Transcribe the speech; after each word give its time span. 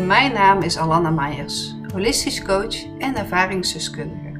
Mijn 0.00 0.32
naam 0.32 0.62
is 0.62 0.78
Alanna 0.78 1.10
Meijers, 1.10 1.74
holistisch 1.92 2.42
coach 2.42 2.84
en 2.98 3.16
ervaringsdeskundige. 3.16 4.32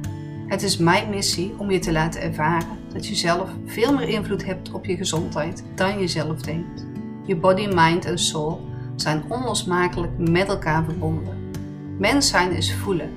Het 0.47 0.63
is 0.63 0.77
mijn 0.77 1.09
missie 1.09 1.53
om 1.57 1.71
je 1.71 1.79
te 1.79 1.91
laten 1.91 2.21
ervaren 2.21 2.77
dat 2.93 3.07
je 3.07 3.15
zelf 3.15 3.49
veel 3.65 3.93
meer 3.93 4.07
invloed 4.07 4.45
hebt 4.45 4.71
op 4.71 4.85
je 4.85 4.95
gezondheid 4.95 5.63
dan 5.75 5.99
je 5.99 6.07
zelf 6.07 6.41
denkt. 6.41 6.85
Je 7.25 7.35
body, 7.35 7.67
mind 7.67 8.05
en 8.05 8.17
soul 8.17 8.61
zijn 8.95 9.23
onlosmakelijk 9.27 10.11
met 10.17 10.47
elkaar 10.47 10.83
verbonden. 10.83 11.51
Mens 11.97 12.27
zijn 12.27 12.51
is 12.51 12.73
voelen. 12.73 13.11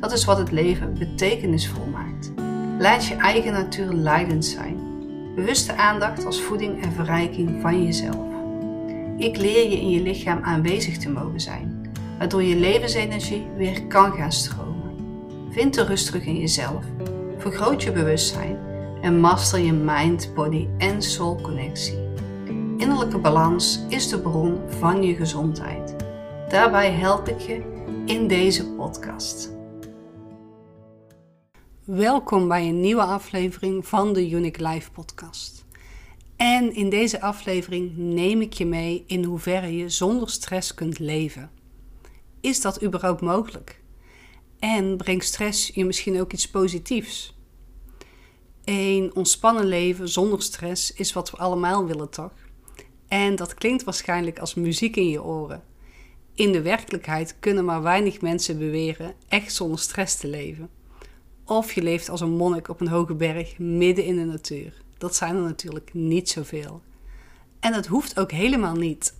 Dat 0.00 0.12
is 0.12 0.24
wat 0.24 0.38
het 0.38 0.50
leven 0.50 0.98
betekenisvol 0.98 1.86
maakt. 1.86 2.32
Laat 2.78 3.06
je 3.06 3.14
eigen 3.14 3.52
natuur 3.52 3.92
leidend 3.92 4.44
zijn. 4.44 4.78
Bewuste 5.34 5.76
aandacht 5.76 6.24
als 6.24 6.42
voeding 6.42 6.82
en 6.82 6.92
verrijking 6.92 7.60
van 7.60 7.84
jezelf. 7.84 8.28
Ik 9.16 9.36
leer 9.36 9.70
je 9.70 9.80
in 9.80 9.90
je 9.90 10.02
lichaam 10.02 10.42
aanwezig 10.42 10.98
te 10.98 11.10
mogen 11.10 11.40
zijn, 11.40 11.79
waardoor 12.20 12.42
je 12.42 12.56
levensenergie 12.56 13.46
weer 13.56 13.86
kan 13.86 14.12
gaan 14.12 14.32
stromen. 14.32 14.94
Vind 15.50 15.74
de 15.74 15.84
rust 15.84 16.06
terug 16.06 16.24
in 16.24 16.38
jezelf, 16.38 16.84
vergroot 17.36 17.82
je 17.82 17.92
bewustzijn 17.92 18.58
en 19.02 19.20
master 19.20 19.58
je 19.58 19.72
mind, 19.72 20.34
body 20.34 20.68
en 20.78 21.02
soul 21.02 21.40
connectie. 21.40 21.98
Innerlijke 22.76 23.18
balans 23.18 23.80
is 23.88 24.08
de 24.08 24.20
bron 24.20 24.58
van 24.68 25.02
je 25.02 25.14
gezondheid. 25.14 25.96
Daarbij 26.48 26.90
help 26.90 27.28
ik 27.28 27.40
je 27.40 27.62
in 28.06 28.28
deze 28.28 28.66
podcast. 28.66 29.50
Welkom 31.84 32.48
bij 32.48 32.68
een 32.68 32.80
nieuwe 32.80 33.02
aflevering 33.02 33.86
van 33.86 34.12
de 34.12 34.30
Unique 34.30 34.68
Life 34.68 34.90
podcast. 34.90 35.64
En 36.36 36.74
in 36.74 36.90
deze 36.90 37.20
aflevering 37.20 37.96
neem 37.96 38.40
ik 38.40 38.52
je 38.52 38.66
mee 38.66 39.04
in 39.06 39.24
hoeverre 39.24 39.76
je 39.76 39.88
zonder 39.88 40.30
stress 40.30 40.74
kunt 40.74 40.98
leven. 40.98 41.59
Is 42.40 42.60
dat 42.60 42.82
überhaupt 42.82 43.20
mogelijk? 43.20 43.80
En 44.58 44.96
brengt 44.96 45.24
stress 45.24 45.70
je 45.74 45.84
misschien 45.84 46.20
ook 46.20 46.32
iets 46.32 46.50
positiefs? 46.50 47.38
Een 48.64 49.10
ontspannen 49.14 49.66
leven 49.66 50.08
zonder 50.08 50.42
stress 50.42 50.92
is 50.92 51.12
wat 51.12 51.30
we 51.30 51.36
allemaal 51.36 51.86
willen, 51.86 52.10
toch? 52.10 52.32
En 53.08 53.36
dat 53.36 53.54
klinkt 53.54 53.84
waarschijnlijk 53.84 54.38
als 54.38 54.54
muziek 54.54 54.96
in 54.96 55.08
je 55.08 55.22
oren. 55.22 55.62
In 56.34 56.52
de 56.52 56.62
werkelijkheid 56.62 57.36
kunnen 57.40 57.64
maar 57.64 57.82
weinig 57.82 58.20
mensen 58.20 58.58
beweren 58.58 59.14
echt 59.28 59.54
zonder 59.54 59.78
stress 59.78 60.16
te 60.16 60.28
leven. 60.28 60.70
Of 61.44 61.72
je 61.72 61.82
leeft 61.82 62.08
als 62.08 62.20
een 62.20 62.36
monnik 62.36 62.68
op 62.68 62.80
een 62.80 62.88
hoge 62.88 63.14
berg 63.14 63.58
midden 63.58 64.04
in 64.04 64.16
de 64.16 64.24
natuur. 64.24 64.82
Dat 64.98 65.14
zijn 65.14 65.36
er 65.36 65.42
natuurlijk 65.42 65.90
niet 65.94 66.28
zoveel. 66.28 66.82
En 67.60 67.72
dat 67.72 67.86
hoeft 67.86 68.18
ook 68.18 68.32
helemaal 68.32 68.74
niet. 68.74 69.14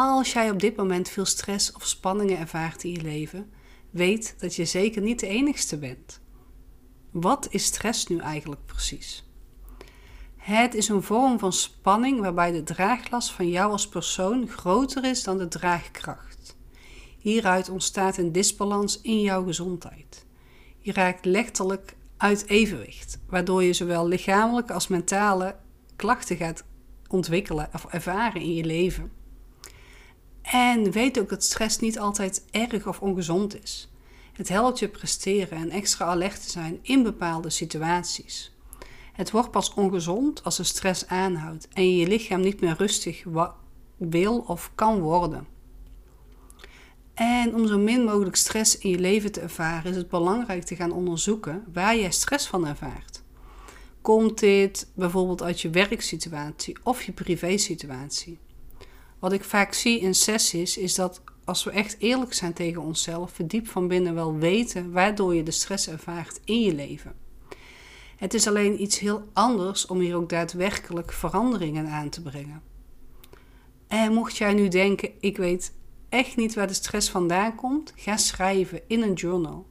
Als 0.00 0.32
jij 0.32 0.50
op 0.50 0.60
dit 0.60 0.76
moment 0.76 1.08
veel 1.08 1.24
stress 1.24 1.72
of 1.72 1.86
spanningen 1.86 2.38
ervaart 2.38 2.84
in 2.84 2.90
je 2.90 3.00
leven, 3.00 3.50
weet 3.90 4.34
dat 4.38 4.54
je 4.54 4.64
zeker 4.64 5.02
niet 5.02 5.20
de 5.20 5.26
enigste 5.26 5.78
bent. 5.78 6.20
Wat 7.10 7.46
is 7.50 7.64
stress 7.64 8.06
nu 8.06 8.18
eigenlijk 8.18 8.66
precies? 8.66 9.28
Het 10.36 10.74
is 10.74 10.88
een 10.88 11.02
vorm 11.02 11.38
van 11.38 11.52
spanning 11.52 12.20
waarbij 12.20 12.52
de 12.52 12.62
draaglast 12.62 13.30
van 13.30 13.48
jou 13.48 13.70
als 13.70 13.88
persoon 13.88 14.48
groter 14.48 15.04
is 15.04 15.22
dan 15.22 15.38
de 15.38 15.48
draagkracht. 15.48 16.56
Hieruit 17.18 17.68
ontstaat 17.68 18.16
een 18.16 18.32
disbalans 18.32 19.00
in 19.00 19.20
jouw 19.20 19.44
gezondheid. 19.44 20.26
Je 20.78 20.92
raakt 20.92 21.24
letterlijk 21.24 21.96
uit 22.16 22.46
evenwicht, 22.46 23.18
waardoor 23.28 23.62
je 23.62 23.72
zowel 23.72 24.08
lichamelijke 24.08 24.72
als 24.72 24.88
mentale 24.88 25.56
klachten 25.96 26.36
gaat 26.36 26.64
ontwikkelen 27.08 27.68
of 27.72 27.84
ervaren 27.84 28.40
in 28.40 28.54
je 28.54 28.64
leven. 28.64 29.17
En 30.42 30.90
weet 30.90 31.20
ook 31.20 31.28
dat 31.28 31.44
stress 31.44 31.78
niet 31.78 31.98
altijd 31.98 32.44
erg 32.50 32.86
of 32.86 33.00
ongezond 33.00 33.62
is. 33.62 33.88
Het 34.32 34.48
helpt 34.48 34.78
je 34.78 34.88
presteren 34.88 35.58
en 35.58 35.70
extra 35.70 36.04
alert 36.04 36.42
te 36.42 36.50
zijn 36.50 36.78
in 36.82 37.02
bepaalde 37.02 37.50
situaties. 37.50 38.56
Het 39.12 39.30
wordt 39.30 39.50
pas 39.50 39.74
ongezond 39.74 40.44
als 40.44 40.56
de 40.56 40.64
stress 40.64 41.06
aanhoudt 41.06 41.68
en 41.72 41.96
je 41.96 42.06
lichaam 42.06 42.40
niet 42.40 42.60
meer 42.60 42.74
rustig 42.78 43.24
wil 43.96 44.38
of 44.38 44.72
kan 44.74 45.00
worden. 45.00 45.46
En 47.14 47.54
om 47.54 47.66
zo 47.66 47.78
min 47.78 48.04
mogelijk 48.04 48.36
stress 48.36 48.78
in 48.78 48.90
je 48.90 48.98
leven 48.98 49.32
te 49.32 49.40
ervaren, 49.40 49.90
is 49.90 49.96
het 49.96 50.08
belangrijk 50.08 50.62
te 50.62 50.76
gaan 50.76 50.92
onderzoeken 50.92 51.64
waar 51.72 51.96
jij 51.96 52.10
stress 52.10 52.46
van 52.46 52.66
ervaart. 52.66 53.22
Komt 54.00 54.38
dit 54.38 54.88
bijvoorbeeld 54.94 55.42
uit 55.42 55.60
je 55.60 55.70
werksituatie 55.70 56.76
of 56.82 57.02
je 57.02 57.12
privésituatie? 57.12 58.38
Wat 59.18 59.32
ik 59.32 59.44
vaak 59.44 59.72
zie 59.72 60.00
in 60.00 60.14
sessies 60.14 60.76
is 60.76 60.94
dat 60.94 61.20
als 61.44 61.64
we 61.64 61.70
echt 61.70 61.96
eerlijk 61.98 62.34
zijn 62.34 62.52
tegen 62.52 62.82
onszelf, 62.82 63.36
we 63.36 63.46
diep 63.46 63.68
van 63.68 63.88
binnen 63.88 64.14
wel 64.14 64.36
weten 64.36 64.92
waardoor 64.92 65.34
je 65.34 65.42
de 65.42 65.50
stress 65.50 65.88
ervaart 65.88 66.40
in 66.44 66.60
je 66.60 66.74
leven. 66.74 67.14
Het 68.16 68.34
is 68.34 68.46
alleen 68.46 68.82
iets 68.82 68.98
heel 68.98 69.28
anders 69.32 69.86
om 69.86 69.98
hier 69.98 70.16
ook 70.16 70.28
daadwerkelijk 70.28 71.12
veranderingen 71.12 71.86
aan 71.86 72.08
te 72.08 72.22
brengen. 72.22 72.62
En 73.86 74.12
mocht 74.12 74.36
jij 74.36 74.54
nu 74.54 74.68
denken, 74.68 75.10
ik 75.20 75.36
weet 75.36 75.72
echt 76.08 76.36
niet 76.36 76.54
waar 76.54 76.66
de 76.66 76.74
stress 76.74 77.10
vandaan 77.10 77.54
komt, 77.54 77.92
ga 77.96 78.16
schrijven 78.16 78.80
in 78.86 79.02
een 79.02 79.12
journal. 79.12 79.66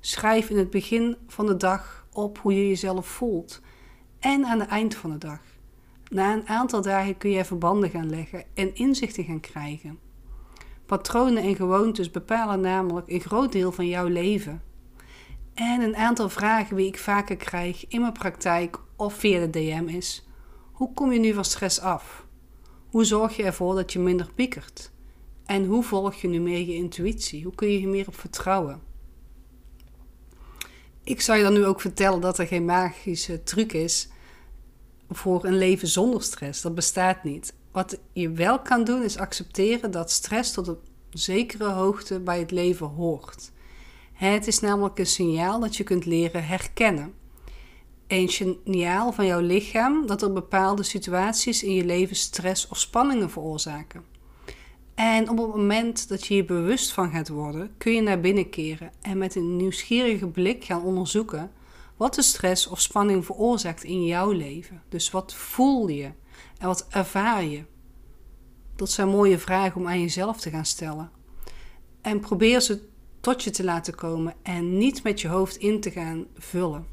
Schrijf 0.00 0.50
in 0.50 0.58
het 0.58 0.70
begin 0.70 1.16
van 1.26 1.46
de 1.46 1.56
dag 1.56 2.06
op 2.12 2.38
hoe 2.38 2.54
je 2.54 2.68
jezelf 2.68 3.06
voelt 3.06 3.60
en 4.18 4.44
aan 4.44 4.60
het 4.60 4.68
eind 4.68 4.94
van 4.94 5.10
de 5.10 5.18
dag. 5.18 5.40
Na 6.10 6.32
een 6.32 6.48
aantal 6.48 6.82
dagen 6.82 7.16
kun 7.16 7.30
je 7.30 7.44
verbanden 7.44 7.90
gaan 7.90 8.10
leggen 8.10 8.44
en 8.54 8.74
inzichten 8.74 9.24
gaan 9.24 9.40
krijgen. 9.40 9.98
Patronen 10.86 11.42
en 11.42 11.56
gewoontes 11.56 12.10
bepalen 12.10 12.60
namelijk 12.60 13.08
een 13.08 13.20
groot 13.20 13.52
deel 13.52 13.72
van 13.72 13.86
jouw 13.86 14.06
leven. 14.06 14.62
En 15.54 15.80
een 15.80 15.96
aantal 15.96 16.28
vragen 16.28 16.76
die 16.76 16.86
ik 16.86 16.98
vaker 16.98 17.36
krijg 17.36 17.86
in 17.88 18.00
mijn 18.00 18.12
praktijk 18.12 18.78
of 18.96 19.14
via 19.14 19.40
de 19.40 19.50
DM 19.50 19.84
is: 19.86 20.26
hoe 20.72 20.92
kom 20.94 21.12
je 21.12 21.18
nu 21.18 21.32
van 21.32 21.44
stress 21.44 21.80
af? 21.80 22.26
Hoe 22.88 23.04
zorg 23.04 23.36
je 23.36 23.42
ervoor 23.42 23.74
dat 23.74 23.92
je 23.92 23.98
minder 23.98 24.30
piekert? 24.34 24.90
En 25.46 25.64
hoe 25.64 25.82
volg 25.82 26.14
je 26.14 26.28
nu 26.28 26.40
meer 26.40 26.66
je 26.66 26.74
intuïtie? 26.74 27.42
Hoe 27.44 27.54
kun 27.54 27.68
je 27.68 27.80
je 27.80 27.88
meer 27.88 28.06
op 28.06 28.16
vertrouwen? 28.16 28.80
Ik 31.04 31.20
zou 31.20 31.38
je 31.38 31.44
dan 31.44 31.52
nu 31.52 31.64
ook 31.64 31.80
vertellen 31.80 32.20
dat 32.20 32.38
er 32.38 32.46
geen 32.46 32.64
magische 32.64 33.42
truc 33.42 33.72
is 33.72 34.08
voor 35.10 35.44
een 35.44 35.58
leven 35.58 35.88
zonder 35.88 36.22
stress. 36.22 36.62
Dat 36.62 36.74
bestaat 36.74 37.24
niet. 37.24 37.54
Wat 37.72 37.98
je 38.12 38.30
wel 38.30 38.60
kan 38.60 38.84
doen 38.84 39.02
is 39.02 39.16
accepteren 39.16 39.90
dat 39.90 40.10
stress 40.10 40.52
tot 40.52 40.66
een 40.66 40.78
zekere 41.10 41.68
hoogte 41.68 42.20
bij 42.20 42.38
het 42.38 42.50
leven 42.50 42.86
hoort. 42.86 43.50
Het 44.12 44.46
is 44.46 44.60
namelijk 44.60 44.98
een 44.98 45.06
signaal 45.06 45.60
dat 45.60 45.76
je 45.76 45.84
kunt 45.84 46.04
leren 46.04 46.46
herkennen. 46.46 47.14
Een 48.06 48.28
signaal 48.28 49.12
van 49.12 49.26
jouw 49.26 49.40
lichaam 49.40 50.06
dat 50.06 50.22
er 50.22 50.32
bepaalde 50.32 50.82
situaties 50.82 51.62
in 51.62 51.74
je 51.74 51.84
leven 51.84 52.16
stress 52.16 52.68
of 52.68 52.78
spanningen 52.78 53.30
veroorzaken. 53.30 54.04
En 54.94 55.28
op 55.28 55.38
het 55.38 55.46
moment 55.46 56.08
dat 56.08 56.26
je 56.26 56.34
je 56.34 56.44
bewust 56.44 56.92
van 56.92 57.10
gaat 57.10 57.28
worden, 57.28 57.70
kun 57.78 57.92
je 57.92 58.00
naar 58.00 58.20
binnen 58.20 58.50
keren 58.50 58.92
en 59.00 59.18
met 59.18 59.34
een 59.34 59.56
nieuwsgierige 59.56 60.26
blik 60.26 60.64
gaan 60.64 60.82
onderzoeken 60.82 61.50
wat 62.00 62.14
de 62.14 62.22
stress 62.22 62.66
of 62.66 62.80
spanning 62.80 63.24
veroorzaakt 63.24 63.84
in 63.84 64.04
jouw 64.04 64.30
leven. 64.30 64.82
Dus 64.88 65.10
wat 65.10 65.34
voel 65.34 65.88
je 65.88 66.10
en 66.58 66.66
wat 66.66 66.86
ervaar 66.90 67.44
je? 67.44 67.64
Dat 68.76 68.90
zijn 68.90 69.08
mooie 69.08 69.38
vragen 69.38 69.80
om 69.80 69.86
aan 69.86 70.00
jezelf 70.00 70.40
te 70.40 70.50
gaan 70.50 70.64
stellen. 70.64 71.10
En 72.00 72.20
probeer 72.20 72.60
ze 72.60 72.88
tot 73.20 73.42
je 73.42 73.50
te 73.50 73.64
laten 73.64 73.94
komen 73.94 74.34
en 74.42 74.78
niet 74.78 75.02
met 75.02 75.20
je 75.20 75.28
hoofd 75.28 75.56
in 75.56 75.80
te 75.80 75.90
gaan 75.90 76.26
vullen. 76.34 76.86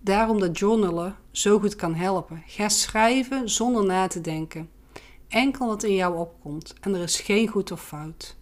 Daarom 0.00 0.40
dat 0.40 0.58
journalen 0.58 1.16
zo 1.30 1.58
goed 1.58 1.76
kan 1.76 1.94
helpen. 1.94 2.42
Ga 2.46 2.68
schrijven 2.68 3.50
zonder 3.50 3.84
na 3.84 4.06
te 4.06 4.20
denken. 4.20 4.70
Enkel 5.28 5.66
wat 5.66 5.82
in 5.82 5.94
jou 5.94 6.16
opkomt 6.16 6.74
en 6.80 6.94
er 6.94 7.02
is 7.02 7.20
geen 7.20 7.48
goed 7.48 7.70
of 7.70 7.84
fout. 7.84 8.36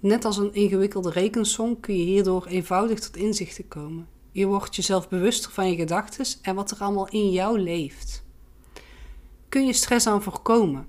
Net 0.00 0.24
als 0.24 0.36
een 0.36 0.54
ingewikkelde 0.54 1.10
rekensom 1.10 1.80
kun 1.80 1.96
je 1.96 2.04
hierdoor 2.04 2.46
eenvoudig 2.46 3.00
tot 3.00 3.16
inzichten 3.16 3.68
komen. 3.68 4.12
Je 4.34 4.46
wordt 4.46 4.76
jezelf 4.76 5.08
bewuster 5.08 5.52
van 5.52 5.70
je 5.70 5.76
gedachten 5.76 6.26
en 6.42 6.54
wat 6.54 6.70
er 6.70 6.78
allemaal 6.78 7.08
in 7.08 7.30
jou 7.30 7.58
leeft. 7.58 8.24
Kun 9.48 9.66
je 9.66 9.72
stress 9.72 10.06
aan 10.06 10.22
voorkomen? 10.22 10.86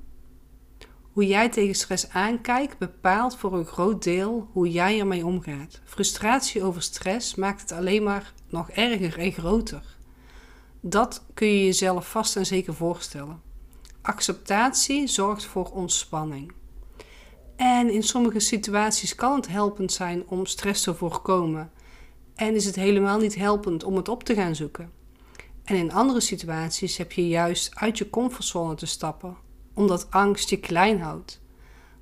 Hoe 1.12 1.28
jij 1.28 1.50
tegen 1.50 1.76
stress 1.76 2.10
aankijkt 2.10 2.78
bepaalt 2.78 3.38
voor 3.38 3.54
een 3.54 3.66
groot 3.66 4.04
deel 4.04 4.50
hoe 4.52 4.72
jij 4.72 5.00
ermee 5.00 5.26
omgaat. 5.26 5.82
Frustratie 5.84 6.64
over 6.64 6.82
stress 6.82 7.36
maakt 7.36 7.62
het 7.62 7.72
alleen 7.72 8.04
maar 8.04 8.34
nog 8.50 8.70
erger 8.70 9.20
en 9.20 9.32
groter. 9.32 9.98
Dat 10.80 11.26
kun 11.34 11.48
je 11.48 11.66
jezelf 11.66 12.10
vast 12.10 12.36
en 12.36 12.46
zeker 12.46 12.74
voorstellen. 12.74 13.42
Acceptatie 14.02 15.08
zorgt 15.08 15.46
voor 15.46 15.72
ontspanning. 15.72 16.52
En 17.56 17.90
in 17.90 18.04
sommige 18.04 18.40
situaties 18.40 19.16
kan 19.16 19.36
het 19.36 19.48
helpend 19.48 19.92
zijn 19.92 20.24
om 20.28 20.46
stress 20.46 20.84
te 20.84 20.96
voorkomen. 20.96 21.72
En 22.36 22.56
is 22.56 22.66
het 22.66 22.76
helemaal 22.76 23.20
niet 23.20 23.36
helpend 23.36 23.84
om 23.84 23.96
het 23.96 24.10
op 24.10 24.24
te 24.24 24.34
gaan 24.34 24.56
zoeken. 24.56 24.92
En 25.64 25.76
in 25.76 25.92
andere 25.92 26.20
situaties 26.20 26.98
heb 26.98 27.12
je 27.12 27.28
juist 27.28 27.76
uit 27.76 27.98
je 27.98 28.10
comfortzone 28.10 28.76
te 28.76 28.86
stappen 28.86 29.38
omdat 29.76 30.12
angst 30.12 30.50
je 30.50 30.60
klein 30.60 31.02
houdt. 31.02 31.42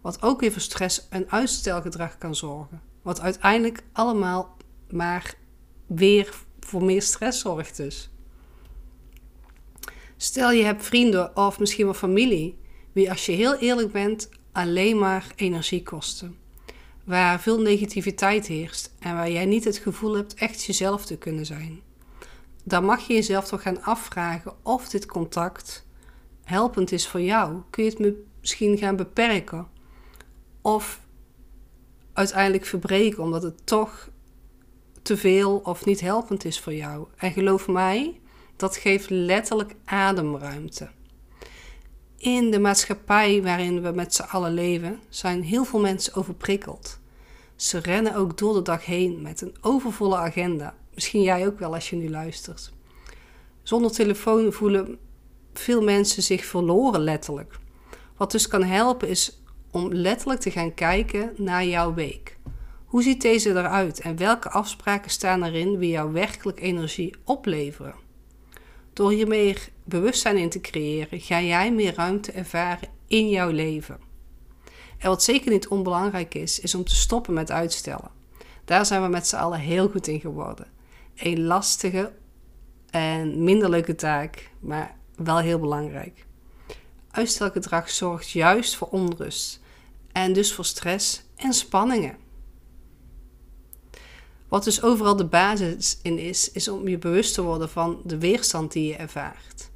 Wat 0.01 0.21
ook 0.21 0.39
weer 0.39 0.51
voor 0.51 0.61
stress 0.61 1.07
en 1.09 1.29
uitstelgedrag 1.29 2.17
kan 2.17 2.35
zorgen. 2.35 2.81
Wat 3.01 3.21
uiteindelijk 3.21 3.83
allemaal 3.91 4.57
maar 4.89 5.35
weer 5.85 6.33
voor 6.59 6.83
meer 6.83 7.01
stress 7.01 7.39
zorgt 7.39 7.77
dus. 7.77 8.09
Stel 10.17 10.51
je 10.51 10.63
hebt 10.63 10.83
vrienden 10.83 11.37
of 11.37 11.59
misschien 11.59 11.85
wel 11.85 11.93
familie, 11.93 12.57
wie 12.91 13.09
als 13.09 13.25
je 13.25 13.31
heel 13.31 13.55
eerlijk 13.55 13.91
bent 13.91 14.29
alleen 14.51 14.97
maar 14.97 15.27
energie 15.35 15.83
kosten. 15.83 16.37
Waar 17.03 17.39
veel 17.41 17.61
negativiteit 17.61 18.47
heerst 18.47 18.93
en 18.99 19.15
waar 19.15 19.31
jij 19.31 19.45
niet 19.45 19.63
het 19.63 19.77
gevoel 19.77 20.15
hebt 20.15 20.33
echt 20.33 20.63
jezelf 20.63 21.05
te 21.05 21.17
kunnen 21.17 21.45
zijn. 21.45 21.81
Dan 22.63 22.85
mag 22.85 23.07
je 23.07 23.13
jezelf 23.13 23.47
toch 23.47 23.61
gaan 23.61 23.83
afvragen 23.83 24.53
of 24.61 24.89
dit 24.89 25.05
contact 25.05 25.85
helpend 26.43 26.91
is 26.91 27.07
voor 27.07 27.21
jou. 27.21 27.61
Kun 27.69 27.83
je 27.83 27.89
het 27.89 28.15
misschien 28.39 28.77
gaan 28.77 28.95
beperken? 28.95 29.67
Of 30.61 31.01
uiteindelijk 32.13 32.65
verbreken 32.65 33.23
omdat 33.23 33.43
het 33.43 33.65
toch 33.65 34.09
te 35.01 35.17
veel 35.17 35.57
of 35.57 35.85
niet 35.85 36.01
helpend 36.01 36.45
is 36.45 36.59
voor 36.59 36.73
jou. 36.73 37.07
En 37.17 37.31
geloof 37.31 37.67
mij, 37.67 38.19
dat 38.55 38.77
geeft 38.77 39.09
letterlijk 39.09 39.75
ademruimte. 39.85 40.89
In 42.23 42.51
de 42.51 42.59
maatschappij 42.59 43.41
waarin 43.41 43.81
we 43.81 43.91
met 43.91 44.15
z'n 44.15 44.21
allen 44.21 44.53
leven, 44.53 44.99
zijn 45.09 45.43
heel 45.43 45.63
veel 45.65 45.79
mensen 45.79 46.13
overprikkeld. 46.15 46.99
Ze 47.55 47.77
rennen 47.77 48.15
ook 48.15 48.37
door 48.37 48.53
de 48.53 48.61
dag 48.61 48.85
heen 48.85 49.21
met 49.21 49.41
een 49.41 49.55
overvolle 49.61 50.15
agenda. 50.15 50.75
Misschien 50.93 51.21
jij 51.21 51.47
ook 51.47 51.59
wel 51.59 51.73
als 51.73 51.89
je 51.89 51.95
nu 51.95 52.09
luistert. 52.09 52.71
Zonder 53.63 53.91
telefoon 53.91 54.53
voelen 54.53 54.97
veel 55.53 55.81
mensen 55.81 56.23
zich 56.23 56.45
verloren 56.45 57.01
letterlijk. 57.01 57.59
Wat 58.17 58.31
dus 58.31 58.47
kan 58.47 58.63
helpen 58.63 59.07
is 59.07 59.41
om 59.71 59.93
letterlijk 59.93 60.39
te 60.39 60.51
gaan 60.51 60.73
kijken 60.73 61.33
naar 61.37 61.65
jouw 61.65 61.93
week. 61.93 62.37
Hoe 62.85 63.03
ziet 63.03 63.21
deze 63.21 63.49
eruit 63.49 63.99
en 63.99 64.17
welke 64.17 64.49
afspraken 64.49 65.11
staan 65.11 65.43
erin 65.43 65.77
die 65.77 65.89
jou 65.89 66.11
werkelijk 66.11 66.61
energie 66.61 67.15
opleveren? 67.23 68.02
Door 68.93 69.11
hier 69.11 69.27
meer 69.27 69.69
bewustzijn 69.83 70.37
in 70.37 70.49
te 70.49 70.61
creëren, 70.61 71.19
ga 71.19 71.41
jij 71.41 71.71
meer 71.71 71.93
ruimte 71.95 72.31
ervaren 72.31 72.89
in 73.07 73.29
jouw 73.29 73.49
leven. 73.49 73.99
En 74.97 75.09
wat 75.09 75.23
zeker 75.23 75.51
niet 75.51 75.67
onbelangrijk 75.67 76.35
is, 76.35 76.59
is 76.59 76.75
om 76.75 76.83
te 76.83 76.95
stoppen 76.95 77.33
met 77.33 77.51
uitstellen. 77.51 78.11
Daar 78.65 78.85
zijn 78.85 79.01
we 79.01 79.07
met 79.07 79.27
z'n 79.27 79.35
allen 79.35 79.59
heel 79.59 79.89
goed 79.89 80.07
in 80.07 80.19
geworden. 80.19 80.67
Een 81.15 81.43
lastige 81.43 82.11
en 82.89 83.43
minder 83.43 83.69
leuke 83.69 83.95
taak, 83.95 84.49
maar 84.59 84.95
wel 85.15 85.37
heel 85.37 85.59
belangrijk. 85.59 86.25
Uitstelgedrag 87.11 87.89
zorgt 87.89 88.29
juist 88.29 88.75
voor 88.75 88.87
onrust 88.87 89.61
en 90.11 90.33
dus 90.33 90.53
voor 90.53 90.65
stress 90.65 91.23
en 91.35 91.53
spanningen. 91.53 92.17
Wat 94.53 94.63
dus 94.63 94.83
overal 94.83 95.15
de 95.15 95.25
basis 95.25 95.99
in 96.01 96.17
is, 96.19 96.51
is 96.51 96.67
om 96.67 96.87
je 96.87 96.97
bewust 96.97 97.33
te 97.33 97.41
worden 97.41 97.69
van 97.69 98.01
de 98.03 98.17
weerstand 98.17 98.71
die 98.71 98.87
je 98.87 98.95
ervaart. 98.95 99.69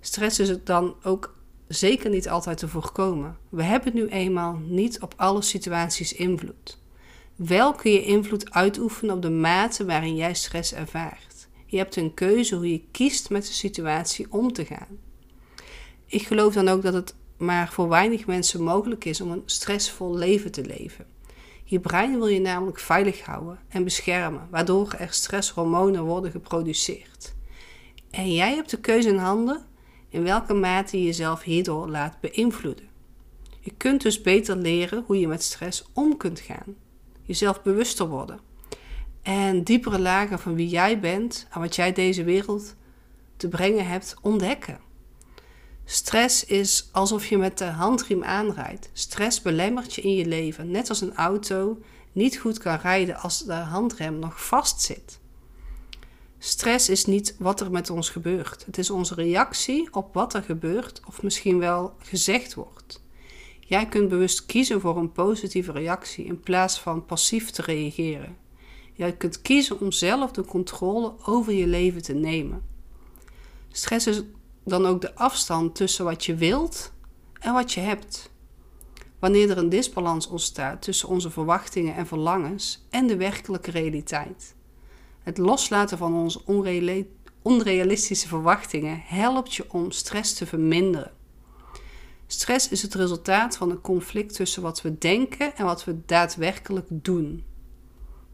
Stress 0.00 0.38
is 0.38 0.48
het 0.48 0.66
dan 0.66 0.94
ook 1.02 1.34
zeker 1.68 2.10
niet 2.10 2.28
altijd 2.28 2.58
te 2.58 2.68
voorkomen. 2.68 3.36
We 3.48 3.62
hebben 3.62 3.94
nu 3.94 4.06
eenmaal 4.06 4.60
niet 4.66 5.00
op 5.00 5.14
alle 5.16 5.42
situaties 5.42 6.12
invloed. 6.12 6.78
Wel 7.36 7.72
kun 7.72 7.90
je 7.90 8.04
invloed 8.04 8.50
uitoefenen 8.50 9.14
op 9.14 9.22
de 9.22 9.30
mate 9.30 9.84
waarin 9.84 10.16
jij 10.16 10.34
stress 10.34 10.72
ervaart. 10.72 11.48
Je 11.66 11.76
hebt 11.76 11.96
een 11.96 12.14
keuze 12.14 12.54
hoe 12.54 12.70
je 12.70 12.84
kiest 12.90 13.30
met 13.30 13.46
de 13.46 13.52
situatie 13.52 14.26
om 14.30 14.52
te 14.52 14.64
gaan. 14.64 14.98
Ik 16.06 16.26
geloof 16.26 16.54
dan 16.54 16.68
ook 16.68 16.82
dat 16.82 16.94
het 16.94 17.14
maar 17.36 17.72
voor 17.72 17.88
weinig 17.88 18.26
mensen 18.26 18.62
mogelijk 18.62 19.04
is 19.04 19.20
om 19.20 19.30
een 19.30 19.42
stressvol 19.46 20.14
leven 20.14 20.52
te 20.52 20.64
leven. 20.64 21.15
Je 21.68 21.80
brein 21.80 22.18
wil 22.18 22.26
je 22.26 22.40
namelijk 22.40 22.78
veilig 22.78 23.24
houden 23.24 23.58
en 23.68 23.84
beschermen, 23.84 24.48
waardoor 24.50 24.92
er 24.98 25.12
stresshormonen 25.12 26.04
worden 26.04 26.30
geproduceerd. 26.30 27.34
En 28.10 28.32
jij 28.32 28.54
hebt 28.54 28.70
de 28.70 28.80
keuze 28.80 29.08
in 29.08 29.16
handen 29.16 29.64
in 30.08 30.22
welke 30.22 30.54
mate 30.54 30.98
je 30.98 31.04
jezelf 31.04 31.42
hierdoor 31.42 31.88
laat 31.88 32.20
beïnvloeden. 32.20 32.88
Je 33.60 33.72
kunt 33.76 34.02
dus 34.02 34.20
beter 34.20 34.56
leren 34.56 35.04
hoe 35.06 35.20
je 35.20 35.28
met 35.28 35.42
stress 35.42 35.84
om 35.92 36.16
kunt 36.16 36.40
gaan, 36.40 36.76
jezelf 37.22 37.62
bewuster 37.62 38.08
worden 38.08 38.40
en 39.26 39.62
diepere 39.62 39.98
lagen 39.98 40.38
van 40.38 40.54
wie 40.54 40.68
jij 40.68 41.00
bent 41.00 41.46
en 41.50 41.60
wat 41.60 41.76
jij 41.76 41.92
deze 41.92 42.24
wereld 42.24 42.74
te 43.36 43.48
brengen 43.48 43.86
hebt 43.86 44.16
ontdekken. 44.22 44.78
Stress 45.88 46.44
is 46.44 46.88
alsof 46.92 47.26
je 47.26 47.38
met 47.38 47.58
de 47.58 47.64
handriem 47.64 48.24
aanrijdt. 48.24 48.90
Stress 48.92 49.42
belemmert 49.42 49.94
je 49.94 50.02
in 50.02 50.14
je 50.14 50.26
leven, 50.26 50.70
net 50.70 50.88
als 50.88 51.00
een 51.00 51.14
auto 51.14 51.78
niet 52.12 52.36
goed 52.36 52.58
kan 52.58 52.76
rijden 52.76 53.16
als 53.16 53.44
de 53.44 53.52
handrem 53.52 54.18
nog 54.18 54.46
vast 54.46 54.80
zit. 54.80 55.18
Stress 56.38 56.88
is 56.88 57.04
niet 57.04 57.36
wat 57.38 57.60
er 57.60 57.70
met 57.70 57.90
ons 57.90 58.10
gebeurt. 58.10 58.66
Het 58.66 58.78
is 58.78 58.90
onze 58.90 59.14
reactie 59.14 59.88
op 59.94 60.14
wat 60.14 60.34
er 60.34 60.42
gebeurt 60.42 61.00
of 61.06 61.22
misschien 61.22 61.58
wel 61.58 61.94
gezegd 61.98 62.54
wordt. 62.54 63.02
Jij 63.60 63.86
kunt 63.86 64.08
bewust 64.08 64.46
kiezen 64.46 64.80
voor 64.80 64.96
een 64.96 65.12
positieve 65.12 65.72
reactie 65.72 66.24
in 66.24 66.40
plaats 66.40 66.80
van 66.80 67.04
passief 67.04 67.50
te 67.50 67.62
reageren. 67.62 68.36
Jij 68.92 69.12
kunt 69.12 69.42
kiezen 69.42 69.80
om 69.80 69.92
zelf 69.92 70.30
de 70.30 70.44
controle 70.44 71.14
over 71.24 71.52
je 71.52 71.66
leven 71.66 72.02
te 72.02 72.14
nemen. 72.14 72.62
Stress 73.70 74.06
is 74.06 74.22
dan 74.66 74.86
ook 74.86 75.00
de 75.00 75.14
afstand 75.14 75.74
tussen 75.74 76.04
wat 76.04 76.24
je 76.24 76.34
wilt 76.34 76.92
en 77.40 77.52
wat 77.52 77.72
je 77.72 77.80
hebt. 77.80 78.30
Wanneer 79.18 79.50
er 79.50 79.58
een 79.58 79.68
disbalans 79.68 80.26
ontstaat 80.26 80.82
tussen 80.82 81.08
onze 81.08 81.30
verwachtingen 81.30 81.94
en 81.94 82.06
verlangens 82.06 82.86
en 82.90 83.06
de 83.06 83.16
werkelijke 83.16 83.70
realiteit. 83.70 84.54
Het 85.22 85.38
loslaten 85.38 85.98
van 85.98 86.14
onze 86.14 86.40
onrealistische 87.42 88.28
verwachtingen 88.28 89.00
helpt 89.04 89.54
je 89.54 89.72
om 89.72 89.90
stress 89.90 90.34
te 90.34 90.46
verminderen. 90.46 91.12
Stress 92.26 92.68
is 92.68 92.82
het 92.82 92.94
resultaat 92.94 93.56
van 93.56 93.70
een 93.70 93.80
conflict 93.80 94.34
tussen 94.34 94.62
wat 94.62 94.82
we 94.82 94.98
denken 94.98 95.56
en 95.56 95.64
wat 95.64 95.84
we 95.84 96.04
daadwerkelijk 96.06 96.86
doen. 96.90 97.44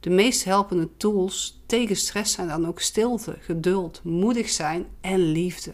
De 0.00 0.11
meest 0.11 0.44
helpende 0.44 0.88
tools 0.96 1.62
tegen 1.67 1.96
stress 1.96 2.32
zijn 2.32 2.49
dan 2.49 2.67
ook 2.67 2.81
stilte, 2.81 3.37
geduld, 3.40 4.00
moedig 4.05 4.49
zijn 4.49 4.87
en 5.00 5.19
liefde. 5.19 5.73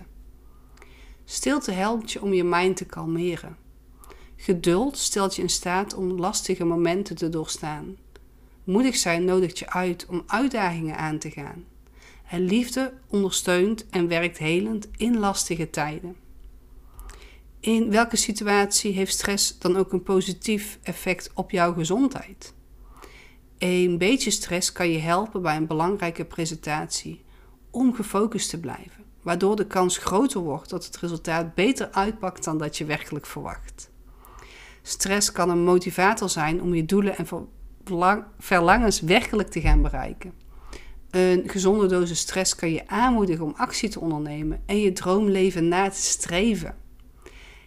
Stilte 1.31 1.73
helpt 1.73 2.13
je 2.13 2.23
om 2.23 2.33
je 2.33 2.45
mind 2.45 2.77
te 2.77 2.85
kalmeren. 2.85 3.57
Geduld 4.37 4.99
stelt 4.99 5.37
je 5.37 5.43
in 5.43 5.49
staat 5.49 5.95
om 5.95 6.11
lastige 6.11 6.65
momenten 6.65 7.17
te 7.17 7.29
doorstaan. 7.29 7.97
Moedig 8.65 8.97
zijn 8.97 9.25
nodigt 9.25 9.59
je 9.59 9.71
uit 9.71 10.07
om 10.07 10.23
uitdagingen 10.27 10.97
aan 10.97 11.19
te 11.19 11.31
gaan. 11.31 11.65
En 12.29 12.41
liefde 12.41 12.93
ondersteunt 13.09 13.87
en 13.89 14.09
werkt 14.09 14.39
helend 14.39 14.89
in 14.97 15.19
lastige 15.19 15.71
tijden. 15.71 16.17
In 17.61 17.91
welke 17.91 18.17
situatie 18.17 18.93
heeft 18.93 19.13
stress 19.13 19.59
dan 19.59 19.77
ook 19.77 19.93
een 19.93 20.03
positief 20.03 20.79
effect 20.83 21.31
op 21.35 21.51
jouw 21.51 21.73
gezondheid? 21.73 22.55
Een 23.59 23.99
beetje 23.99 24.31
stress 24.31 24.73
kan 24.73 24.91
je 24.91 24.99
helpen 24.99 25.43
bij 25.43 25.57
een 25.57 25.67
belangrijke 25.67 26.25
presentatie 26.25 27.25
om 27.71 27.95
gefocust 27.95 28.51
te 28.51 28.61
blijven 28.61 28.98
waardoor 29.29 29.57
de 29.57 29.67
kans 29.67 29.99
groter 29.99 30.41
wordt 30.41 30.71
dat 30.71 30.85
het 30.85 30.97
resultaat 30.97 31.55
beter 31.55 31.89
uitpakt 31.91 32.45
dan 32.45 32.59
dat 32.59 32.77
je 32.77 32.85
werkelijk 32.85 33.27
verwacht. 33.27 33.91
Stress 34.83 35.33
kan 35.33 35.51
een 35.51 35.65
motivator 35.65 36.29
zijn 36.29 36.63
om 36.63 36.75
je 36.75 36.85
doelen 36.85 37.17
en 37.17 37.27
verlangens 38.39 39.01
werkelijk 39.01 39.49
te 39.49 39.61
gaan 39.61 39.83
bereiken. 39.83 40.33
Een 41.11 41.43
gezonde 41.47 41.87
dosis 41.87 42.19
stress 42.19 42.55
kan 42.55 42.71
je 42.71 42.89
aanmoedigen 42.89 43.45
om 43.45 43.55
actie 43.57 43.89
te 43.89 44.01
ondernemen 44.01 44.63
en 44.67 44.81
je 44.81 44.93
droomleven 44.93 45.69
na 45.69 45.91
te 45.91 46.01
streven. 46.01 46.77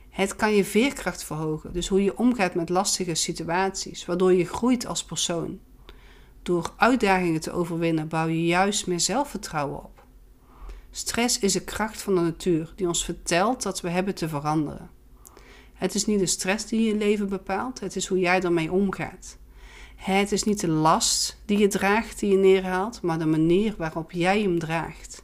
Het 0.09 0.35
kan 0.35 0.53
je 0.55 0.65
veerkracht 0.65 1.23
verhogen, 1.23 1.73
dus 1.73 1.87
hoe 1.87 2.03
je 2.03 2.17
omgaat 2.17 2.55
met 2.55 2.69
lastige 2.69 3.15
situaties, 3.15 4.05
waardoor 4.05 4.33
je 4.33 4.45
groeit 4.45 4.85
als 4.85 5.03
persoon. 5.03 5.59
Door 6.43 6.73
uitdagingen 6.77 7.41
te 7.41 7.51
overwinnen 7.51 8.07
bouw 8.07 8.27
je 8.27 8.45
juist 8.45 8.87
meer 8.87 8.99
zelfvertrouwen 8.99 9.83
op. 9.83 9.90
Stress 10.91 11.39
is 11.39 11.53
de 11.53 11.63
kracht 11.63 12.01
van 12.01 12.15
de 12.15 12.21
natuur 12.21 12.73
die 12.75 12.87
ons 12.87 13.05
vertelt 13.05 13.63
dat 13.63 13.81
we 13.81 13.89
hebben 13.89 14.15
te 14.15 14.29
veranderen. 14.29 14.89
Het 15.73 15.95
is 15.95 16.05
niet 16.05 16.19
de 16.19 16.25
stress 16.25 16.65
die 16.65 16.87
je 16.87 16.95
leven 16.95 17.29
bepaalt, 17.29 17.79
het 17.79 17.95
is 17.95 18.07
hoe 18.07 18.19
jij 18.19 18.41
ermee 18.41 18.71
omgaat. 18.71 19.37
Het 19.95 20.31
is 20.31 20.43
niet 20.43 20.59
de 20.59 20.67
last 20.67 21.41
die 21.45 21.57
je 21.57 21.67
draagt, 21.67 22.19
die 22.19 22.31
je 22.31 22.37
neerhaalt, 22.37 23.01
maar 23.01 23.19
de 23.19 23.25
manier 23.25 23.75
waarop 23.77 24.11
jij 24.11 24.41
hem 24.41 24.59
draagt. 24.59 25.23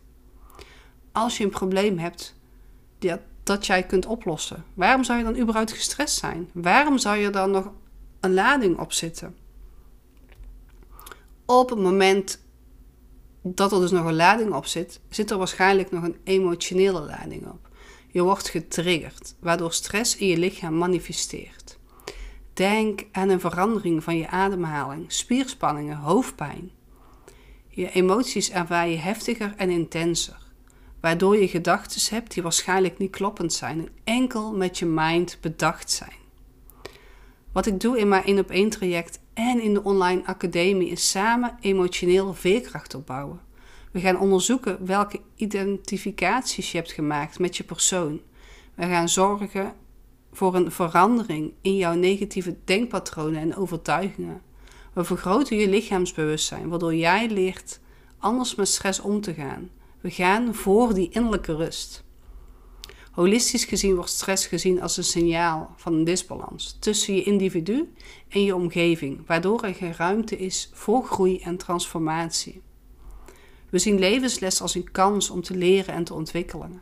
Als 1.11 1.37
je 1.37 1.43
een 1.43 1.49
probleem 1.49 1.97
hebt 1.97 2.35
dat, 2.99 3.19
dat 3.43 3.65
jij 3.65 3.83
kunt 3.83 4.05
oplossen, 4.05 4.63
waarom 4.73 5.03
zou 5.03 5.17
je 5.17 5.23
dan 5.23 5.37
überhaupt 5.37 5.71
gestrest 5.71 6.17
zijn? 6.17 6.49
Waarom 6.53 6.97
zou 6.97 7.17
je 7.17 7.29
dan 7.29 7.51
nog 7.51 7.71
een 8.19 8.33
lading 8.33 8.79
op 8.79 8.91
zitten? 8.91 9.35
Op 11.45 11.69
het 11.69 11.79
moment 11.79 12.39
dat 13.55 13.71
er 13.71 13.79
dus 13.79 13.91
nog 13.91 14.05
een 14.05 14.15
lading 14.15 14.53
op 14.53 14.65
zit, 14.65 14.99
zit 15.09 15.31
er 15.31 15.37
waarschijnlijk 15.37 15.91
nog 15.91 16.03
een 16.03 16.17
emotionele 16.23 17.01
lading 17.01 17.47
op. 17.47 17.69
Je 18.07 18.21
wordt 18.21 18.49
getriggerd, 18.49 19.35
waardoor 19.39 19.73
stress 19.73 20.17
in 20.17 20.27
je 20.27 20.37
lichaam 20.37 20.77
manifesteert. 20.77 21.77
Denk 22.53 23.05
aan 23.11 23.29
een 23.29 23.39
verandering 23.39 24.03
van 24.03 24.17
je 24.17 24.27
ademhaling, 24.27 25.11
spierspanningen, 25.11 25.97
hoofdpijn. 25.97 26.71
Je 27.67 27.91
emoties 27.91 28.51
ervaar 28.51 28.87
je 28.87 28.97
heftiger 28.97 29.53
en 29.57 29.69
intenser, 29.69 30.37
waardoor 31.01 31.37
je 31.37 31.47
gedachten 31.47 32.15
hebt 32.15 32.33
die 32.33 32.43
waarschijnlijk 32.43 32.97
niet 32.97 33.11
kloppend 33.11 33.53
zijn 33.53 33.79
en 33.79 33.89
enkel 34.03 34.53
met 34.53 34.77
je 34.79 34.85
mind 34.85 35.37
bedacht 35.41 35.91
zijn. 35.91 36.25
Wat 37.51 37.65
ik 37.65 37.79
doe 37.79 37.99
in 37.99 38.07
mijn 38.07 38.23
1 38.23 38.39
op 38.39 38.49
1 38.49 38.69
traject 38.69 39.19
en 39.37 39.61
in 39.61 39.73
de 39.73 39.83
online 39.83 40.25
academie 40.25 40.89
is 40.89 41.09
samen 41.09 41.57
emotioneel 41.59 42.33
veerkracht 42.33 42.95
opbouwen. 42.95 43.39
We 43.91 43.99
gaan 43.99 44.19
onderzoeken 44.19 44.85
welke 44.85 45.19
identificaties 45.35 46.71
je 46.71 46.77
hebt 46.77 46.91
gemaakt 46.91 47.39
met 47.39 47.57
je 47.57 47.63
persoon. 47.63 48.21
We 48.75 48.85
gaan 48.85 49.09
zorgen 49.09 49.73
voor 50.31 50.55
een 50.55 50.71
verandering 50.71 51.53
in 51.61 51.75
jouw 51.75 51.93
negatieve 51.93 52.57
denkpatronen 52.63 53.41
en 53.41 53.55
overtuigingen. 53.55 54.41
We 54.93 55.03
vergroten 55.03 55.57
je 55.57 55.69
lichaamsbewustzijn, 55.69 56.69
waardoor 56.69 56.95
jij 56.95 57.29
leert 57.29 57.79
anders 58.17 58.55
met 58.55 58.67
stress 58.67 58.99
om 58.99 59.21
te 59.21 59.33
gaan. 59.33 59.69
We 60.01 60.09
gaan 60.09 60.55
voor 60.55 60.93
die 60.93 61.09
innerlijke 61.09 61.55
rust. 61.55 62.03
Holistisch 63.17 63.65
gezien 63.65 63.95
wordt 63.95 64.09
stress 64.09 64.45
gezien 64.45 64.81
als 64.81 64.97
een 64.97 65.03
signaal 65.03 65.73
van 65.75 65.93
een 65.93 66.03
disbalans 66.03 66.77
tussen 66.79 67.15
je 67.15 67.23
individu 67.23 67.93
en 68.27 68.43
je 68.43 68.55
omgeving, 68.55 69.21
waardoor 69.25 69.63
er 69.63 69.73
geen 69.73 69.93
ruimte 69.93 70.37
is 70.37 70.69
voor 70.73 71.03
groei 71.03 71.39
en 71.39 71.57
transformatie. 71.57 72.61
We 73.69 73.79
zien 73.79 73.99
levensles 73.99 74.61
als 74.61 74.75
een 74.75 74.91
kans 74.91 75.29
om 75.29 75.41
te 75.41 75.55
leren 75.55 75.93
en 75.93 76.03
te 76.03 76.13
ontwikkelen. 76.13 76.81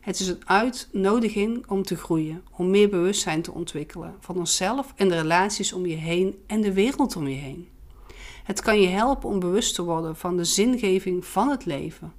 Het 0.00 0.20
is 0.20 0.28
een 0.28 0.48
uitnodiging 0.48 1.66
om 1.68 1.82
te 1.82 1.96
groeien, 1.96 2.44
om 2.56 2.70
meer 2.70 2.88
bewustzijn 2.88 3.42
te 3.42 3.52
ontwikkelen 3.52 4.14
van 4.20 4.36
onszelf 4.36 4.92
en 4.96 5.08
de 5.08 5.20
relaties 5.20 5.72
om 5.72 5.86
je 5.86 5.96
heen 5.96 6.42
en 6.46 6.60
de 6.60 6.72
wereld 6.72 7.16
om 7.16 7.28
je 7.28 7.36
heen. 7.36 7.68
Het 8.44 8.60
kan 8.60 8.80
je 8.80 8.88
helpen 8.88 9.28
om 9.28 9.40
bewust 9.40 9.74
te 9.74 9.82
worden 9.82 10.16
van 10.16 10.36
de 10.36 10.44
zingeving 10.44 11.26
van 11.26 11.48
het 11.48 11.64
leven, 11.64 12.12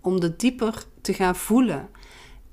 om 0.00 0.20
de 0.20 0.36
dieper 0.36 0.84
te 1.00 1.14
gaan 1.14 1.36
voelen 1.36 1.90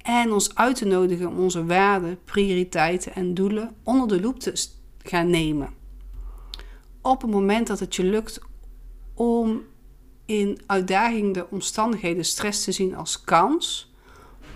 en 0.05 0.31
ons 0.31 0.55
uit 0.55 0.75
te 0.75 0.85
nodigen 0.85 1.27
om 1.27 1.39
onze 1.39 1.65
waarden, 1.65 2.19
prioriteiten 2.24 3.13
en 3.15 3.33
doelen 3.33 3.75
onder 3.83 4.07
de 4.07 4.21
loep 4.21 4.39
te 4.39 4.67
gaan 5.03 5.29
nemen. 5.29 5.74
Op 7.01 7.21
het 7.21 7.31
moment 7.31 7.67
dat 7.67 7.79
het 7.79 7.95
je 7.95 8.03
lukt 8.03 8.39
om 9.13 9.63
in 10.25 10.62
uitdagende 10.65 11.47
omstandigheden 11.50 12.25
stress 12.25 12.63
te 12.63 12.71
zien 12.71 12.95
als 12.95 13.24
kans, 13.24 13.93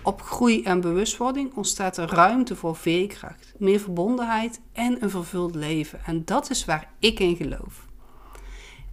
op 0.02 0.22
groei 0.22 0.62
en 0.62 0.80
bewustwording 0.80 1.54
ontstaat 1.54 1.96
er 1.96 2.08
ruimte 2.08 2.56
voor 2.56 2.76
veerkracht, 2.76 3.54
meer 3.58 3.80
verbondenheid 3.80 4.60
en 4.72 5.02
een 5.02 5.10
vervuld 5.10 5.54
leven. 5.54 6.00
En 6.04 6.24
dat 6.24 6.50
is 6.50 6.64
waar 6.64 6.92
ik 6.98 7.20
in 7.20 7.36
geloof. 7.36 7.86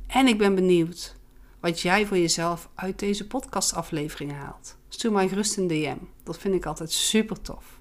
En 0.08 0.28
ik 0.28 0.38
ben 0.38 0.56
benieuwd 0.56 1.16
wat 1.60 1.82
jij 1.82 2.06
voor 2.06 2.18
jezelf 2.18 2.70
uit 2.76 3.00
deze 3.00 3.28
podcastaflevering 3.28 4.32
haalt. 4.32 4.77
Stuur 4.90 5.12
mij 5.12 5.28
gerust 5.28 5.58
een 5.58 5.68
DM. 5.68 5.98
Dat 6.24 6.38
vind 6.38 6.54
ik 6.54 6.66
altijd 6.66 6.92
super 6.92 7.42
tof. 7.42 7.80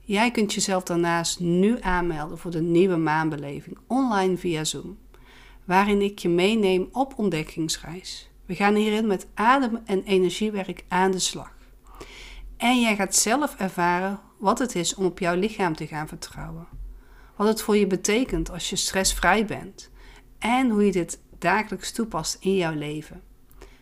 Jij 0.00 0.30
kunt 0.30 0.54
jezelf 0.54 0.82
daarnaast 0.82 1.40
nu 1.40 1.80
aanmelden 1.80 2.38
voor 2.38 2.50
de 2.50 2.60
nieuwe 2.60 2.96
maanbeleving 2.96 3.78
online 3.86 4.36
via 4.36 4.64
Zoom, 4.64 4.98
waarin 5.64 6.02
ik 6.02 6.18
je 6.18 6.28
meeneem 6.28 6.88
op 6.92 7.18
ontdekkingsreis. 7.18 8.30
We 8.46 8.54
gaan 8.54 8.74
hierin 8.74 9.06
met 9.06 9.26
adem- 9.34 9.82
en 9.84 10.02
energiewerk 10.02 10.84
aan 10.88 11.10
de 11.10 11.18
slag. 11.18 11.54
En 12.56 12.80
jij 12.80 12.96
gaat 12.96 13.14
zelf 13.14 13.56
ervaren 13.56 14.20
wat 14.38 14.58
het 14.58 14.74
is 14.74 14.94
om 14.94 15.04
op 15.04 15.18
jouw 15.18 15.34
lichaam 15.34 15.76
te 15.76 15.86
gaan 15.86 16.08
vertrouwen. 16.08 16.66
Wat 17.36 17.48
het 17.48 17.62
voor 17.62 17.76
je 17.76 17.86
betekent 17.86 18.50
als 18.50 18.70
je 18.70 18.76
stressvrij 18.76 19.46
bent. 19.46 19.90
En 20.38 20.70
hoe 20.70 20.84
je 20.84 20.92
dit 20.92 21.20
dagelijks 21.38 21.92
toepast 21.92 22.36
in 22.40 22.56
jouw 22.56 22.74
leven. 22.74 23.22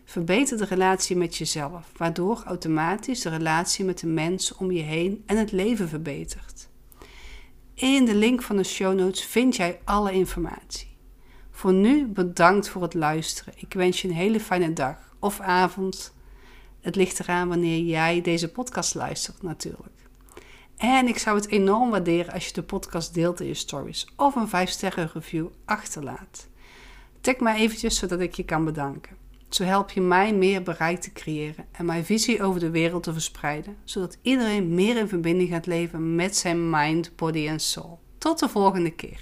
Verbeter 0.05 0.57
de 0.57 0.65
relatie 0.65 1.17
met 1.17 1.37
jezelf, 1.37 1.91
waardoor 1.97 2.43
automatisch 2.47 3.21
de 3.21 3.29
relatie 3.29 3.85
met 3.85 3.99
de 3.99 4.07
mensen 4.07 4.59
om 4.59 4.71
je 4.71 4.83
heen 4.83 5.23
en 5.27 5.37
het 5.37 5.53
leven 5.53 5.89
verbetert. 5.89 6.69
In 7.75 8.05
de 8.05 8.15
link 8.15 8.43
van 8.43 8.57
de 8.57 8.65
show 8.65 8.99
notes 8.99 9.25
vind 9.25 9.57
jij 9.57 9.81
alle 9.85 10.13
informatie. 10.13 10.97
Voor 11.51 11.73
nu 11.73 12.07
bedankt 12.07 12.69
voor 12.69 12.83
het 12.83 12.95
luisteren. 12.95 13.55
Ik 13.57 13.73
wens 13.73 14.03
je 14.03 14.09
een 14.09 14.15
hele 14.15 14.41
fijne 14.41 14.73
dag 14.73 14.97
of 15.19 15.41
avond 15.41 16.15
het 16.81 16.97
ligt 16.97 17.21
eraan 17.21 17.49
wanneer 17.49 17.79
jij 17.79 18.21
deze 18.21 18.51
podcast 18.51 18.95
luistert 18.95 19.43
natuurlijk. 19.43 20.09
En 20.77 21.09
ik 21.09 21.19
zou 21.19 21.37
het 21.37 21.49
enorm 21.49 21.91
waarderen 21.91 22.33
als 22.33 22.47
je 22.47 22.53
de 22.53 22.63
podcast 22.63 23.15
deelt 23.15 23.41
in 23.41 23.47
je 23.47 23.55
stories 23.55 24.09
of 24.17 24.35
een 24.35 24.49
5 24.49 24.71
sterren 24.71 25.11
review 25.13 25.47
achterlaat. 25.65 26.49
Tag 27.21 27.39
mij 27.39 27.57
eventjes 27.57 27.99
zodat 27.99 28.21
ik 28.21 28.35
je 28.35 28.45
kan 28.45 28.65
bedanken. 28.65 29.17
Zo 29.55 29.65
help 29.65 29.91
je 29.91 30.01
mij 30.01 30.35
meer 30.35 30.63
bereik 30.63 31.01
te 31.01 31.13
creëren 31.13 31.67
en 31.73 31.85
mijn 31.85 32.05
visie 32.05 32.43
over 32.43 32.61
de 32.61 32.71
wereld 32.71 33.03
te 33.03 33.13
verspreiden, 33.13 33.77
zodat 33.85 34.19
iedereen 34.23 34.75
meer 34.75 34.97
in 34.97 35.09
verbinding 35.09 35.49
gaat 35.49 35.67
leven 35.67 36.15
met 36.15 36.37
zijn 36.37 36.71
mind, 36.71 37.17
body 37.17 37.49
en 37.49 37.61
soul. 37.61 38.01
Tot 38.19 38.39
de 38.39 38.49
volgende 38.49 38.91
keer. 38.91 39.21